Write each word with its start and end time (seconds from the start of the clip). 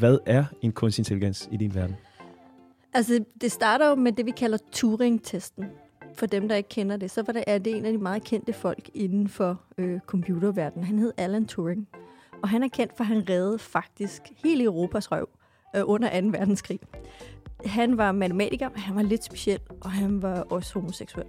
Hvad 0.00 0.18
er 0.26 0.44
en 0.62 0.72
kunstig 0.72 1.00
intelligens 1.00 1.48
i 1.52 1.56
din 1.56 1.74
verden? 1.74 1.96
Altså, 2.92 3.24
det 3.40 3.52
starter 3.52 3.88
jo 3.88 3.94
med 3.94 4.12
det, 4.12 4.26
vi 4.26 4.30
kalder 4.30 4.58
Turing-testen. 4.72 5.64
For 6.14 6.26
dem, 6.26 6.48
der 6.48 6.56
ikke 6.56 6.68
kender 6.68 6.96
det, 6.96 7.10
så 7.10 7.22
var 7.22 7.32
det, 7.32 7.44
er 7.46 7.58
det 7.58 7.76
en 7.76 7.84
af 7.84 7.92
de 7.92 7.98
meget 7.98 8.24
kendte 8.24 8.52
folk 8.52 8.90
inden 8.94 9.28
for 9.28 9.60
øh, 9.78 10.00
computerverdenen. 10.00 10.84
Han 10.84 10.98
hed 10.98 11.12
Alan 11.16 11.46
Turing. 11.46 11.88
Og 12.42 12.48
han 12.48 12.62
er 12.62 12.68
kendt 12.68 12.96
for, 12.96 13.04
at 13.04 13.08
han 13.08 13.28
reddede 13.28 13.58
faktisk 13.58 14.22
hele 14.44 14.64
Europas 14.64 15.12
røv 15.12 15.28
øh, 15.76 15.82
under 15.84 16.20
2. 16.20 16.26
verdenskrig. 16.26 16.80
Han 17.64 17.96
var 17.96 18.12
matematiker, 18.12 18.68
men 18.68 18.78
han 18.78 18.96
var 18.96 19.02
lidt 19.02 19.24
speciel, 19.24 19.60
og 19.80 19.90
han 19.90 20.22
var 20.22 20.40
også 20.40 20.74
homoseksuel. 20.74 21.26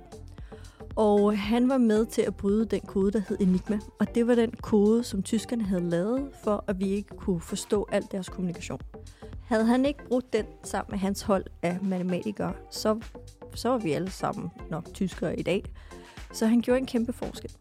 Og 0.95 1.39
han 1.39 1.69
var 1.69 1.77
med 1.77 2.05
til 2.05 2.21
at 2.21 2.35
bryde 2.35 2.65
den 2.65 2.79
kode, 2.79 3.11
der 3.11 3.21
hed 3.29 3.37
Enigma. 3.39 3.79
Og 3.99 4.15
det 4.15 4.27
var 4.27 4.35
den 4.35 4.51
kode, 4.51 5.03
som 5.03 5.23
tyskerne 5.23 5.63
havde 5.63 5.89
lavet, 5.89 6.29
for 6.43 6.63
at 6.67 6.79
vi 6.79 6.89
ikke 6.89 7.17
kunne 7.17 7.41
forstå 7.41 7.87
al 7.91 8.03
deres 8.11 8.29
kommunikation. 8.29 8.79
Havde 9.43 9.65
han 9.65 9.85
ikke 9.85 10.05
brugt 10.07 10.33
den 10.33 10.45
sammen 10.63 10.91
med 10.91 10.99
hans 10.99 11.21
hold 11.21 11.45
af 11.61 11.79
matematikere, 11.81 12.53
så, 12.69 12.99
så 13.55 13.69
var 13.69 13.77
vi 13.77 13.91
alle 13.91 14.11
sammen 14.11 14.49
nok 14.69 14.93
tyskere 14.93 15.39
i 15.39 15.43
dag. 15.43 15.63
Så 16.33 16.45
han 16.45 16.61
gjorde 16.61 16.79
en 16.79 16.85
kæmpe 16.85 17.13
forskel. 17.13 17.51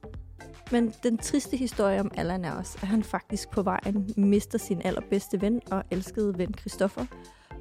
Men 0.73 0.93
den 1.03 1.19
triste 1.19 1.57
historie 1.57 2.01
om 2.01 2.11
Allan 2.15 2.45
er 2.45 2.53
også, 2.53 2.79
at 2.83 2.89
han 2.89 3.03
faktisk 3.03 3.51
på 3.51 3.63
vejen 3.63 4.13
mister 4.17 4.59
sin 4.59 4.81
allerbedste 4.85 5.41
ven 5.41 5.61
og 5.71 5.85
elskede 5.91 6.39
ven 6.39 6.55
Christoffer. 6.59 7.07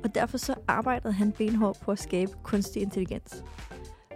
Og 0.04 0.16
derfor 0.16 0.38
så 0.38 0.56
arbejdede 0.68 1.14
han 1.14 1.32
benhårdt 1.32 1.80
på 1.80 1.92
at 1.92 2.00
skabe 2.00 2.32
kunstig 2.44 2.82
intelligens. 2.82 3.44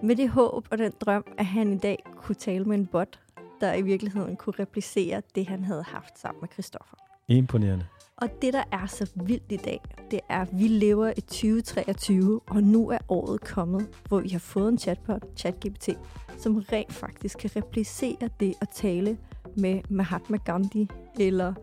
Med 0.03 0.15
det 0.15 0.29
håb 0.29 0.67
og 0.71 0.77
den 0.77 0.91
drøm, 0.99 1.25
at 1.37 1.45
han 1.45 1.73
i 1.73 1.77
dag 1.77 2.03
kunne 2.15 2.35
tale 2.35 2.65
med 2.65 2.77
en 2.77 2.85
bot, 2.85 3.19
der 3.61 3.73
i 3.73 3.81
virkeligheden 3.81 4.35
kunne 4.35 4.53
replicere 4.59 5.21
det, 5.35 5.47
han 5.47 5.63
havde 5.63 5.83
haft 5.83 6.19
sammen 6.19 6.41
med 6.41 6.49
Christoffer. 6.49 6.97
Imponerende. 7.27 7.85
Og 8.17 8.29
det, 8.41 8.53
der 8.53 8.63
er 8.71 8.85
så 8.85 9.11
vildt 9.15 9.51
i 9.51 9.57
dag, 9.57 9.81
det 10.11 10.19
er, 10.29 10.41
at 10.41 10.49
vi 10.51 10.67
lever 10.67 11.13
i 11.17 11.21
2023, 11.21 12.41
og 12.47 12.63
nu 12.63 12.89
er 12.89 12.97
året 13.09 13.41
kommet, 13.41 13.87
hvor 14.07 14.19
vi 14.19 14.29
har 14.29 14.39
fået 14.39 14.69
en 14.69 14.77
chatbot, 14.77 15.23
ChatGPT, 15.37 15.89
som 16.37 16.55
rent 16.71 16.93
faktisk 16.93 17.37
kan 17.37 17.49
replicere 17.55 18.29
det 18.39 18.53
at 18.61 18.69
tale 18.69 19.17
med 19.57 19.81
Mahatma 19.89 20.37
Gandhi 20.37 20.89
eller 21.19 21.53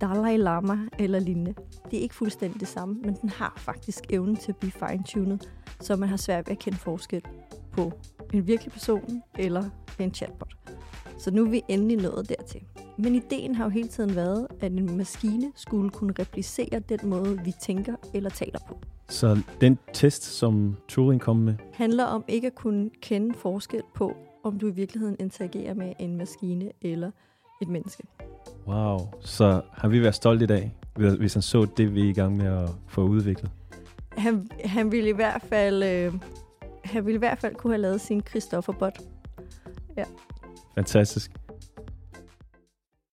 Dalai 0.00 0.36
Lama 0.36 0.78
eller 0.98 1.18
lignende. 1.18 1.54
Det 1.90 1.98
er 1.98 2.02
ikke 2.02 2.14
fuldstændig 2.14 2.60
det 2.60 2.68
samme, 2.68 2.94
men 2.94 3.14
den 3.14 3.28
har 3.28 3.54
faktisk 3.56 4.04
evnen 4.10 4.36
til 4.36 4.52
at 4.52 4.56
blive 4.56 4.72
fine-tunet, 4.72 5.52
så 5.80 5.96
man 5.96 6.08
har 6.08 6.16
svært 6.16 6.46
ved 6.46 6.52
at 6.52 6.58
kende 6.58 6.78
forskel 6.78 7.22
på 7.76 7.92
en 8.32 8.46
virkelig 8.46 8.72
person 8.72 9.22
eller 9.38 9.64
en 9.98 10.14
chatbot. 10.14 10.56
Så 11.18 11.30
nu 11.30 11.44
er 11.44 11.50
vi 11.50 11.62
endelig 11.68 11.96
nået 11.96 12.28
dertil. 12.28 12.60
Men 12.98 13.14
ideen 13.14 13.54
har 13.54 13.64
jo 13.64 13.70
hele 13.70 13.88
tiden 13.88 14.16
været, 14.16 14.46
at 14.60 14.72
en 14.72 14.96
maskine 14.96 15.52
skulle 15.54 15.90
kunne 15.90 16.14
replicere 16.18 16.78
den 16.78 16.98
måde, 17.02 17.40
vi 17.44 17.52
tænker 17.62 17.94
eller 18.14 18.30
taler 18.30 18.58
på. 18.68 18.78
Så 19.08 19.38
den 19.60 19.78
test, 19.92 20.22
som 20.22 20.76
Turing 20.88 21.20
kom 21.20 21.36
med, 21.36 21.54
handler 21.72 22.04
om 22.04 22.24
ikke 22.28 22.46
at 22.46 22.54
kunne 22.54 22.90
kende 23.02 23.34
forskel 23.34 23.82
på, 23.94 24.16
om 24.44 24.58
du 24.58 24.68
i 24.68 24.70
virkeligheden 24.70 25.16
interagerer 25.20 25.74
med 25.74 25.92
en 25.98 26.16
maskine 26.16 26.70
eller 26.82 27.10
et 27.62 27.68
menneske. 27.68 28.02
wow, 28.66 28.98
så 29.20 29.62
har 29.72 29.88
vi 29.88 30.02
været 30.02 30.14
stolte 30.14 30.44
i 30.44 30.46
dag, 30.46 30.74
hvis 30.94 31.34
han 31.34 31.42
så 31.42 31.66
det, 31.76 31.94
vi 31.94 32.00
er 32.00 32.08
i 32.08 32.12
gang 32.12 32.36
med 32.36 32.46
at 32.46 32.70
få 32.88 33.02
udviklet. 33.02 33.50
Han, 34.12 34.50
han 34.64 34.92
ville 34.92 35.08
i 35.10 35.12
hvert 35.12 35.42
fald... 35.42 35.82
Øh, 35.82 36.14
han 36.86 37.06
ville 37.06 37.16
i 37.16 37.18
hvert 37.18 37.38
fald 37.38 37.54
kunne 37.54 37.72
have 37.72 37.82
lavet 37.82 38.00
sin 38.00 38.22
Christoffer-bot. 38.28 38.98
Fantastisk. 40.74 41.30